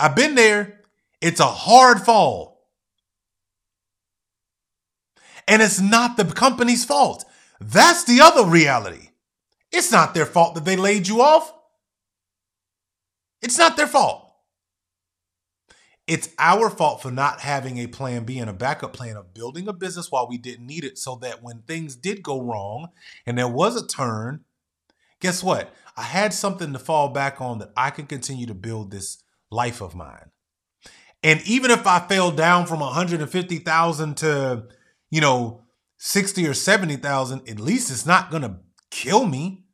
I've 0.00 0.16
been 0.16 0.34
there. 0.34 0.80
It's 1.20 1.38
a 1.38 1.46
hard 1.46 2.00
fall. 2.00 2.66
And 5.46 5.62
it's 5.62 5.80
not 5.80 6.16
the 6.16 6.24
company's 6.24 6.84
fault. 6.84 7.24
That's 7.60 8.02
the 8.02 8.22
other 8.22 8.44
reality. 8.44 9.10
It's 9.76 9.92
not 9.92 10.14
their 10.14 10.24
fault 10.24 10.54
that 10.54 10.64
they 10.64 10.76
laid 10.76 11.06
you 11.06 11.20
off. 11.20 11.52
It's 13.42 13.58
not 13.58 13.76
their 13.76 13.86
fault. 13.86 14.32
It's 16.06 16.30
our 16.38 16.70
fault 16.70 17.02
for 17.02 17.10
not 17.10 17.40
having 17.40 17.76
a 17.76 17.86
plan 17.86 18.24
B 18.24 18.38
and 18.38 18.48
a 18.48 18.54
backup 18.54 18.94
plan 18.94 19.16
of 19.16 19.34
building 19.34 19.68
a 19.68 19.74
business 19.74 20.10
while 20.10 20.26
we 20.26 20.38
didn't 20.38 20.66
need 20.66 20.82
it 20.82 20.96
so 20.96 21.16
that 21.16 21.42
when 21.42 21.60
things 21.60 21.94
did 21.94 22.22
go 22.22 22.40
wrong 22.40 22.88
and 23.26 23.36
there 23.36 23.48
was 23.48 23.76
a 23.76 23.86
turn, 23.86 24.44
guess 25.20 25.42
what? 25.42 25.74
I 25.94 26.04
had 26.04 26.32
something 26.32 26.72
to 26.72 26.78
fall 26.78 27.10
back 27.10 27.42
on 27.42 27.58
that 27.58 27.72
I 27.76 27.90
can 27.90 28.06
continue 28.06 28.46
to 28.46 28.54
build 28.54 28.90
this 28.90 29.22
life 29.50 29.82
of 29.82 29.94
mine. 29.94 30.30
And 31.22 31.42
even 31.44 31.70
if 31.70 31.86
I 31.86 31.98
fell 31.98 32.30
down 32.30 32.64
from 32.64 32.80
150,000 32.80 34.16
to, 34.16 34.68
you 35.10 35.20
know, 35.20 35.64
60 35.98 36.46
or 36.46 36.54
70,000, 36.54 37.46
at 37.46 37.60
least 37.60 37.90
it's 37.90 38.06
not 38.06 38.30
going 38.30 38.42
to 38.42 38.56
kill 38.90 39.26
me. 39.26 39.64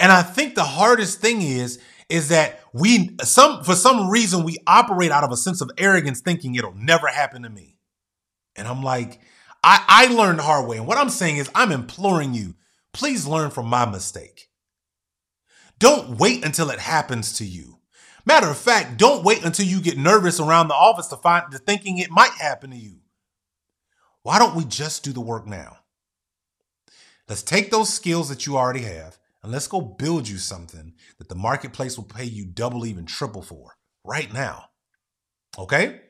And 0.00 0.10
I 0.10 0.22
think 0.22 0.54
the 0.54 0.64
hardest 0.64 1.20
thing 1.20 1.42
is 1.42 1.78
is 2.08 2.30
that 2.30 2.60
we 2.72 3.16
some 3.22 3.62
for 3.62 3.76
some 3.76 4.08
reason 4.08 4.42
we 4.42 4.56
operate 4.66 5.12
out 5.12 5.22
of 5.22 5.30
a 5.30 5.36
sense 5.36 5.60
of 5.60 5.70
arrogance 5.78 6.20
thinking 6.20 6.54
it'll 6.56 6.74
never 6.74 7.06
happen 7.06 7.42
to 7.42 7.50
me. 7.50 7.76
And 8.56 8.66
I'm 8.66 8.82
like 8.82 9.20
I 9.62 9.84
I 9.86 10.06
learned 10.06 10.38
the 10.38 10.42
hard 10.42 10.66
way. 10.66 10.78
And 10.78 10.86
what 10.86 10.96
I'm 10.96 11.10
saying 11.10 11.36
is 11.36 11.50
I'm 11.54 11.70
imploring 11.70 12.34
you, 12.34 12.54
please 12.92 13.26
learn 13.26 13.50
from 13.50 13.66
my 13.66 13.84
mistake. 13.84 14.48
Don't 15.78 16.18
wait 16.18 16.44
until 16.44 16.70
it 16.70 16.80
happens 16.80 17.34
to 17.34 17.44
you. 17.44 17.78
Matter 18.24 18.48
of 18.48 18.58
fact, 18.58 18.96
don't 18.96 19.24
wait 19.24 19.44
until 19.44 19.66
you 19.66 19.80
get 19.80 19.96
nervous 19.98 20.40
around 20.40 20.68
the 20.68 20.74
office 20.74 21.06
to 21.08 21.16
find 21.16 21.44
the 21.52 21.58
thinking 21.58 21.98
it 21.98 22.10
might 22.10 22.32
happen 22.32 22.70
to 22.70 22.76
you. 22.76 22.96
Why 24.22 24.38
don't 24.38 24.54
we 24.54 24.64
just 24.64 25.04
do 25.04 25.12
the 25.12 25.20
work 25.20 25.46
now? 25.46 25.78
Let's 27.28 27.42
take 27.42 27.70
those 27.70 27.92
skills 27.92 28.28
that 28.28 28.46
you 28.46 28.56
already 28.56 28.82
have 28.82 29.19
and 29.42 29.52
let's 29.52 29.66
go 29.66 29.80
build 29.80 30.28
you 30.28 30.38
something 30.38 30.94
that 31.18 31.28
the 31.28 31.34
marketplace 31.34 31.96
will 31.96 32.04
pay 32.04 32.24
you 32.24 32.44
double, 32.44 32.86
even 32.86 33.06
triple 33.06 33.42
for 33.42 33.76
right 34.04 34.32
now. 34.32 34.66
Okay? 35.58 36.00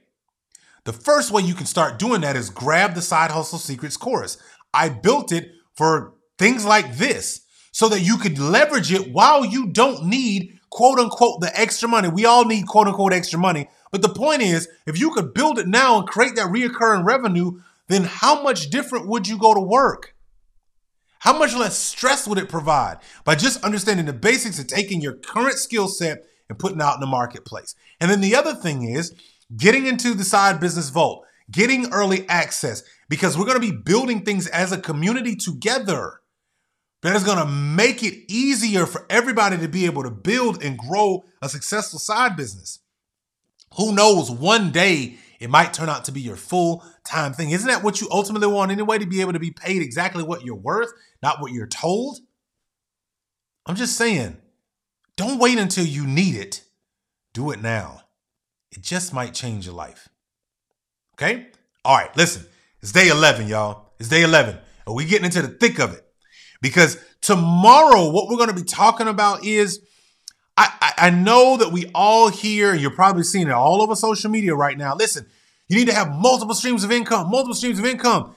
The 0.85 0.93
first 0.93 1.31
way 1.31 1.43
you 1.43 1.55
can 1.55 1.67
start 1.67 1.99
doing 1.99 2.23
that 2.23 2.37
is 2.37 2.51
grab 2.51 2.95
the 2.95 3.03
Side 3.03 3.31
Hustle 3.31 3.59
Secrets 3.59 3.97
course. 3.97 4.39
I 4.73 4.89
built 4.89 5.31
it 5.33 5.51
for 5.75 6.15
things 6.39 6.65
like 6.65 6.97
this 6.97 7.43
so 7.73 7.89
that 7.89 8.01
you 8.01 8.17
could 8.17 8.39
leverage 8.39 8.93
it 8.93 9.13
while 9.13 9.45
you 9.45 9.69
don't 9.69 10.07
need 10.07 10.59
quote 10.71 10.99
unquote 10.99 11.41
the 11.41 11.53
extra 11.59 11.89
money. 11.89 12.09
We 12.09 12.25
all 12.25 12.45
need 12.45 12.67
quote 12.67 12.87
unquote 12.87 13.13
extra 13.13 13.39
money. 13.39 13.69
But 13.93 14.03
the 14.03 14.09
point 14.09 14.43
is, 14.43 14.69
if 14.87 14.99
you 14.99 15.11
could 15.11 15.35
build 15.35 15.59
it 15.59 15.67
now 15.67 15.99
and 15.99 16.09
create 16.09 16.37
that 16.37 16.47
reoccurring 16.47 17.05
revenue, 17.05 17.61
then 17.89 18.05
how 18.05 18.43
much 18.43 18.71
different 18.71 19.09
would 19.09 19.29
you 19.29 19.37
go 19.37 19.53
to 19.53 19.61
work? 19.61 20.15
How 21.21 21.39
much 21.39 21.55
less 21.55 21.79
stress 21.79 22.27
would 22.27 22.39
it 22.39 22.49
provide 22.49 22.99
by 23.25 23.35
just 23.35 23.63
understanding 23.63 24.07
the 24.07 24.13
basics 24.13 24.59
of 24.59 24.67
taking 24.67 25.03
your 25.03 25.13
current 25.13 25.59
skill 25.59 25.87
set 25.87 26.25
and 26.49 26.59
putting 26.59 26.81
out 26.81 26.95
in 26.95 27.01
the 27.01 27.07
marketplace? 27.07 27.75
And 28.01 28.11
then 28.11 28.23
the 28.23 28.35
other 28.35 28.55
thing 28.55 28.91
is 28.91 29.15
getting 29.55 29.87
into 29.87 30.15
the 30.15 30.25
side 30.25 30.61
business 30.61 30.89
vault, 30.89 31.27
getting 31.51 31.93
early 31.93 32.27
access, 32.29 32.83
because 33.11 33.37
we're 33.37 33.45
going 33.45 33.61
to 33.61 33.71
be 33.71 33.77
building 33.77 34.25
things 34.25 34.47
as 34.47 34.73
a 34.73 34.79
community 34.79 35.37
together. 35.37 36.21
That 37.03 37.17
is 37.17 37.25
going 37.25 37.39
to 37.39 37.47
make 37.47 38.03
it 38.03 38.31
easier 38.33 38.87
for 38.87 39.05
everybody 39.11 39.59
to 39.59 39.69
be 39.69 39.85
able 39.85 40.05
to 40.05 40.11
build 40.11 40.63
and 40.63 40.79
grow 40.79 41.25
a 41.43 41.51
successful 41.51 41.99
side 41.99 42.35
business. 42.35 42.79
Who 43.77 43.95
knows, 43.95 44.31
one 44.31 44.71
day 44.71 45.19
it 45.41 45.49
might 45.51 45.73
turn 45.73 45.89
out 45.89 46.05
to 46.05 46.13
be 46.13 46.21
your 46.21 46.37
full 46.37 46.85
time 47.05 47.33
thing. 47.33 47.51
Isn't 47.51 47.67
that 47.67 47.83
what 47.83 48.01
you 48.01 48.09
ultimately 48.11 48.47
want 48.47 48.71
anyway? 48.71 48.99
To 48.99 49.07
be 49.07 49.23
able 49.23 49.33
to 49.33 49.39
be 49.39 49.51
paid 49.51 49.83
exactly 49.83 50.23
what 50.23 50.45
you're 50.45 50.55
worth, 50.55 50.93
not 51.23 51.41
what 51.41 51.53
you're 51.53 51.67
told? 51.67 52.19
I'm 53.67 53.77
just 53.77 53.97
saying, 53.97 54.37
don't 55.17 55.39
wait 55.39 55.59
until 55.59 55.85
you 55.85 56.07
need 56.07 56.35
it. 56.35 56.65
Do 57.33 57.51
it 57.51 57.63
now. 57.63 58.03
It 58.71 58.83
just 58.83 59.13
might 59.13 59.35
change 59.35 59.67
your 59.67 59.75
life. 59.75 60.09
Okay? 61.15 61.49
All 61.85 61.97
right, 61.97 62.15
listen. 62.17 62.47
It's 62.83 62.93
day 62.93 63.09
11, 63.09 63.49
y'all. 63.49 63.93
It's 63.99 64.09
day 64.09 64.23
11. 64.23 64.59
And 64.87 64.95
we 64.95 65.05
getting 65.05 65.27
into 65.27 65.43
the 65.43 65.49
thick 65.49 65.79
of 65.79 65.93
it. 65.93 66.05
Because 66.63 66.99
tomorrow, 67.21 68.11
what 68.11 68.29
we're 68.29 68.37
going 68.37 68.49
to 68.49 68.55
be 68.55 68.63
talking 68.63 69.09
about 69.09 69.45
is 69.45 69.81
I, 70.57 70.93
I, 70.99 71.11
know 71.11 71.57
that 71.57 71.73
we 71.73 71.91
all 71.95 72.29
hear, 72.29 72.75
you're 72.75 72.91
probably 72.91 73.23
seeing 73.23 73.47
it 73.47 73.53
all 73.53 73.81
over 73.81 73.95
social 73.95 74.31
media 74.31 74.55
right 74.55 74.77
now. 74.77 74.95
Listen, 74.95 75.27
you 75.69 75.77
need 75.77 75.89
to 75.89 75.95
have 75.95 76.11
multiple 76.11 76.55
streams 76.55 76.85
of 76.85 76.93
income, 76.93 77.31
multiple 77.31 77.55
streams 77.55 77.79
of 77.79 77.87
income. 77.87 78.35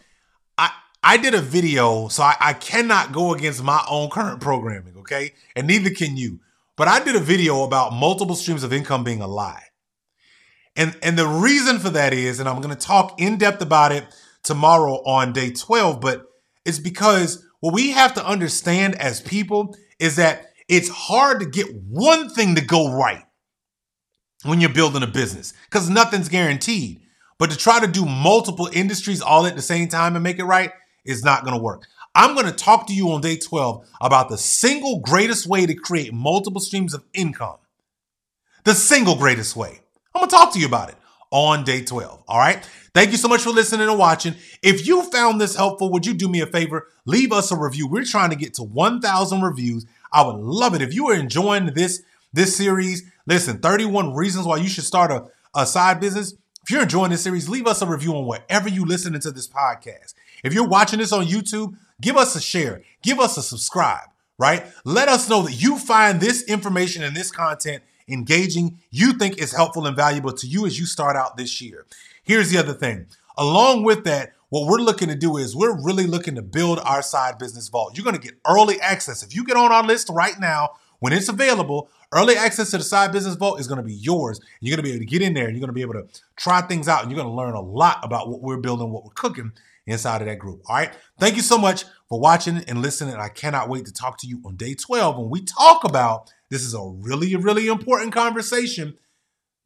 I, 0.58 0.72
I 1.04 1.18
did 1.18 1.34
a 1.34 1.42
video, 1.42 2.08
so 2.08 2.24
I, 2.24 2.36
I 2.40 2.54
cannot 2.54 3.12
go 3.12 3.34
against 3.34 3.62
my 3.64 3.84
own 3.90 4.10
current 4.10 4.40
programming, 4.40 4.96
okay? 5.00 5.34
And 5.56 5.68
neither 5.68 5.90
can 5.90 6.16
you. 6.16 6.40
But 6.78 6.88
I 6.88 7.04
did 7.04 7.16
a 7.16 7.20
video 7.20 7.64
about 7.64 7.94
multiple 7.94 8.36
streams 8.36 8.64
of 8.64 8.72
income 8.72 9.04
being 9.04 9.22
a 9.22 9.28
lie. 9.28 9.64
And, 10.76 10.96
and 11.04 11.18
the 11.18 11.28
reason 11.28 11.80
for 11.80 11.90
that 11.90 12.14
is, 12.14 12.40
and 12.40 12.50
I'm 12.50 12.62
going 12.62 12.76
to 12.76 12.82
talk 12.82 13.20
in 13.20 13.38
depth 13.38 13.62
about 13.62 13.92
it 13.92 14.06
tomorrow 14.44 15.04
on 15.06 15.34
day 15.34 15.52
12, 15.52 16.02
but 16.02 16.26
it's 16.66 16.80
because 16.80 17.46
what 17.60 17.74
we 17.74 17.92
have 17.92 18.14
to 18.16 18.26
understand 18.26 18.96
as 18.96 19.22
people 19.22 19.76
is 20.00 20.16
that 20.16 20.53
it's 20.68 20.90
hard 20.90 21.40
to 21.40 21.46
get 21.46 21.68
one 21.90 22.30
thing 22.30 22.56
to 22.56 22.62
go 22.62 22.94
right 22.94 23.24
when 24.44 24.60
you're 24.60 24.70
building 24.70 25.04
a 25.04 25.08
business 25.08 25.54
because 25.66 25.90
nothing's 25.90 26.30
guaranteed. 26.30 27.02
But 27.40 27.50
to 27.52 27.58
try 27.58 27.80
to 27.80 27.88
do 27.88 28.06
multiple 28.06 28.70
industries 28.72 29.22
all 29.22 29.46
at 29.46 29.56
the 29.56 29.62
same 29.62 29.88
time 29.88 30.16
and 30.16 30.24
make 30.24 30.40
it 30.40 30.46
right 30.46 30.72
is 31.06 31.24
not 31.24 31.44
going 31.44 31.58
to 31.58 31.62
work. 31.62 31.84
I'm 32.16 32.36
going 32.36 32.46
to 32.46 32.54
talk 32.54 32.88
to 32.88 32.94
you 32.94 33.12
on 33.12 33.22
day 33.22 33.38
12 33.38 33.88
about 34.02 34.30
the 34.30 34.38
single 34.38 35.00
greatest 35.00 35.48
way 35.48 35.66
to 35.66 35.74
create 35.74 36.14
multiple 36.14 36.62
streams 36.62 36.94
of 36.94 37.04
income. 37.14 37.58
The 38.66 38.76
single 38.76 39.16
greatest 39.16 39.56
way. 39.56 39.82
I'm 40.14 40.20
going 40.22 40.30
to 40.30 40.36
talk 40.36 40.54
to 40.54 40.60
you 40.60 40.68
about 40.68 40.90
it 40.90 40.96
on 41.32 41.64
day 41.64 41.84
12. 41.84 42.24
All 42.28 42.38
right. 42.38 42.64
Thank 42.94 43.12
you 43.12 43.18
so 43.18 43.28
much 43.28 43.42
for 43.42 43.50
listening 43.50 43.90
and 43.90 43.98
watching. 43.98 44.36
If 44.62 44.86
you 44.86 45.02
found 45.10 45.42
this 45.42 45.56
helpful, 45.56 45.92
would 45.92 46.06
you 46.06 46.14
do 46.14 46.30
me 46.30 46.42
a 46.42 46.46
favor? 46.46 46.88
Leave 47.08 47.32
us 47.32 47.52
a 47.52 47.58
review. 47.58 47.88
We're 47.88 48.06
trying 48.06 48.30
to 48.30 48.36
get 48.36 48.54
to 48.56 48.64
1,000 48.64 49.42
reviews. 49.42 49.88
I 50.14 50.26
would 50.26 50.38
love 50.38 50.76
it 50.76 50.82
if 50.82 50.94
you 50.94 51.10
are 51.10 51.16
enjoying 51.16 51.74
this 51.74 52.04
this 52.32 52.56
series. 52.56 53.04
Listen, 53.26 53.60
31 53.60 54.14
reasons 54.14 54.46
why 54.46 54.58
you 54.58 54.68
should 54.68 54.84
start 54.84 55.12
a, 55.12 55.26
a 55.56 55.66
side 55.66 56.00
business. 56.00 56.34
If 56.64 56.72
you're 56.72 56.84
enjoying 56.84 57.12
this 57.12 57.24
series, 57.24 57.50
leave 57.50 57.68
us 57.68 57.82
a 57.82 57.88
review 57.88 58.16
on 58.16 58.26
wherever 58.26 58.70
you 58.70 58.86
listen 58.86 59.20
to 59.20 59.32
this 59.32 59.48
podcast. 59.48 60.14
If 60.44 60.54
you're 60.54 60.68
watching 60.68 61.00
this 61.00 61.12
on 61.12 61.26
YouTube, 61.26 61.76
give 62.00 62.16
us 62.16 62.36
a 62.36 62.42
share, 62.42 62.84
give 63.02 63.20
us 63.20 63.38
a 63.38 63.44
subscribe, 63.44 64.10
right? 64.38 64.66
Let 64.86 65.10
us 65.10 65.30
know 65.30 65.42
that 65.44 65.62
you 65.62 65.78
find 65.78 66.22
this 66.22 66.44
information 66.44 67.04
and 67.04 67.16
this 67.16 67.32
content 67.32 67.84
engaging, 68.08 68.80
you 68.92 69.14
think 69.14 69.38
is 69.38 69.54
helpful 69.54 69.88
and 69.88 69.96
valuable 69.96 70.34
to 70.34 70.48
you 70.48 70.66
as 70.66 70.80
you 70.80 70.86
start 70.86 71.16
out 71.16 71.38
this 71.38 71.62
year. 71.62 71.86
Here's 72.24 72.50
the 72.50 72.58
other 72.58 72.74
thing. 72.74 73.08
Along 73.38 73.84
with 73.84 74.04
that, 74.04 74.34
what 74.54 74.68
we're 74.68 74.78
looking 74.78 75.08
to 75.08 75.16
do 75.16 75.38
is 75.38 75.56
we're 75.56 75.84
really 75.84 76.06
looking 76.06 76.36
to 76.36 76.44
build 76.44 76.78
our 76.86 77.02
side 77.02 77.40
business 77.40 77.70
vault. 77.70 77.98
You're 77.98 78.04
going 78.04 78.16
to 78.16 78.22
get 78.22 78.38
early 78.48 78.80
access. 78.80 79.24
If 79.24 79.34
you 79.34 79.44
get 79.44 79.58
on 79.58 79.72
our 79.72 79.82
list 79.82 80.12
right 80.12 80.40
now, 80.40 80.74
when 81.00 81.12
it's 81.12 81.28
available, 81.28 81.90
early 82.12 82.36
access 82.36 82.70
to 82.70 82.78
the 82.78 82.84
side 82.84 83.12
business 83.12 83.34
vault 83.34 83.60
is 83.60 83.66
going 83.66 83.80
to 83.80 83.84
be 83.84 83.96
yours. 83.96 84.40
You're 84.62 84.78
going 84.78 84.86
to 84.86 84.88
be 84.88 84.96
able 84.96 85.00
to 85.00 85.10
get 85.10 85.24
in 85.24 85.34
there 85.34 85.48
and 85.48 85.56
you're 85.56 85.60
going 85.60 85.70
to 85.70 85.74
be 85.74 85.82
able 85.82 85.96
to 85.96 86.06
try 86.36 86.62
things 86.62 86.88
out 86.88 87.02
and 87.02 87.10
you're 87.10 87.20
going 87.20 87.32
to 87.32 87.36
learn 87.36 87.56
a 87.56 87.62
lot 87.62 87.98
about 88.04 88.30
what 88.30 88.44
we're 88.44 88.58
building, 88.58 88.92
what 88.92 89.04
we're 89.04 89.14
cooking 89.16 89.54
inside 89.88 90.22
of 90.22 90.28
that 90.28 90.38
group. 90.38 90.62
All 90.68 90.76
right. 90.76 90.94
Thank 91.20 91.36
you 91.36 91.42
so 91.42 91.58
much 91.58 91.86
for 92.08 92.20
watching 92.20 92.58
and 92.68 92.80
listening. 92.80 93.16
I 93.16 93.30
cannot 93.30 93.70
wait 93.70 93.88
to 93.88 93.92
talk 93.92 94.20
to 94.20 94.28
you 94.28 94.40
on 94.46 94.56
day 94.56 94.76
12 94.76 95.18
when 95.18 95.32
we 95.32 95.42
talk 95.42 95.84
about 95.84 96.32
this 96.52 96.62
is 96.62 96.76
a 96.76 96.92
really, 97.00 97.36
really 97.36 97.66
important 97.70 98.14
conversation 98.14 99.00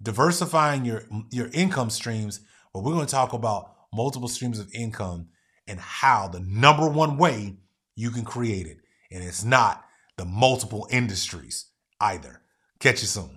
diversifying 0.02 0.86
your, 0.86 1.04
your 1.30 1.50
income 1.52 1.90
streams. 1.90 2.40
But 2.74 2.84
we're 2.86 2.94
going 2.94 3.06
to 3.06 3.12
talk 3.12 3.34
about 3.34 3.74
multiple 3.94 4.30
streams 4.30 4.60
of 4.60 4.74
income 4.74 5.30
and 5.68 5.80
how 5.80 6.28
the 6.28 6.40
number 6.40 6.88
one 6.88 7.18
way 7.18 7.58
you 7.96 8.12
can 8.12 8.24
create 8.24 8.68
it. 8.68 8.78
And 9.12 9.24
it's 9.24 9.44
not 9.44 9.84
the 10.18 10.26
multiple 10.26 10.88
industries 10.92 11.66
either. 12.00 12.42
Catch 12.80 13.02
you 13.02 13.08
soon. 13.08 13.37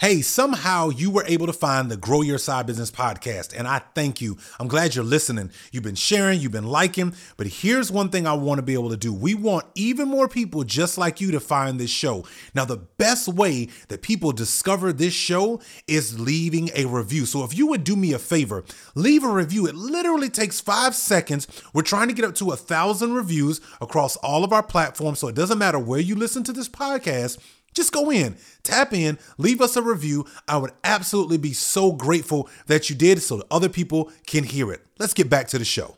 Hey, 0.00 0.22
somehow 0.22 0.88
you 0.88 1.08
were 1.08 1.24
able 1.28 1.46
to 1.46 1.52
find 1.52 1.88
the 1.88 1.96
Grow 1.96 2.20
Your 2.20 2.36
Side 2.36 2.66
Business 2.66 2.90
podcast, 2.90 3.54
and 3.56 3.68
I 3.68 3.78
thank 3.94 4.20
you. 4.20 4.36
I'm 4.58 4.66
glad 4.66 4.96
you're 4.96 5.04
listening. 5.04 5.52
You've 5.70 5.84
been 5.84 5.94
sharing, 5.94 6.40
you've 6.40 6.50
been 6.50 6.66
liking, 6.66 7.14
but 7.36 7.46
here's 7.46 7.92
one 7.92 8.08
thing 8.08 8.26
I 8.26 8.32
want 8.32 8.58
to 8.58 8.62
be 8.62 8.74
able 8.74 8.90
to 8.90 8.96
do. 8.96 9.12
We 9.12 9.36
want 9.36 9.66
even 9.76 10.08
more 10.08 10.26
people 10.26 10.64
just 10.64 10.98
like 10.98 11.20
you 11.20 11.30
to 11.30 11.38
find 11.38 11.78
this 11.78 11.90
show. 11.90 12.24
Now, 12.56 12.64
the 12.64 12.78
best 12.78 13.28
way 13.28 13.68
that 13.86 14.02
people 14.02 14.32
discover 14.32 14.92
this 14.92 15.14
show 15.14 15.60
is 15.86 16.18
leaving 16.18 16.70
a 16.74 16.86
review. 16.86 17.24
So 17.24 17.44
if 17.44 17.56
you 17.56 17.68
would 17.68 17.84
do 17.84 17.94
me 17.94 18.12
a 18.12 18.18
favor, 18.18 18.64
leave 18.96 19.22
a 19.22 19.28
review. 19.28 19.66
It 19.68 19.76
literally 19.76 20.28
takes 20.28 20.60
five 20.60 20.96
seconds. 20.96 21.46
We're 21.72 21.82
trying 21.82 22.08
to 22.08 22.14
get 22.14 22.24
up 22.24 22.34
to 22.36 22.50
a 22.50 22.56
thousand 22.56 23.14
reviews 23.14 23.60
across 23.80 24.16
all 24.16 24.42
of 24.42 24.52
our 24.52 24.64
platforms, 24.64 25.20
so 25.20 25.28
it 25.28 25.36
doesn't 25.36 25.58
matter 25.58 25.78
where 25.78 26.00
you 26.00 26.16
listen 26.16 26.42
to 26.44 26.52
this 26.52 26.68
podcast. 26.68 27.38
Just 27.74 27.92
go 27.92 28.10
in, 28.10 28.36
tap 28.62 28.92
in, 28.92 29.18
leave 29.36 29.60
us 29.60 29.76
a 29.76 29.82
review. 29.82 30.24
I 30.48 30.56
would 30.56 30.72
absolutely 30.84 31.38
be 31.38 31.52
so 31.52 31.92
grateful 31.92 32.48
that 32.66 32.88
you 32.88 32.96
did 32.96 33.20
so 33.20 33.38
that 33.38 33.46
other 33.50 33.68
people 33.68 34.10
can 34.26 34.44
hear 34.44 34.72
it. 34.72 34.80
Let's 34.98 35.14
get 35.14 35.28
back 35.28 35.48
to 35.48 35.58
the 35.58 35.64
show. 35.64 35.96